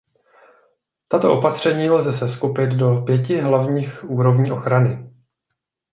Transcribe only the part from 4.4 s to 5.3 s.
ochrany.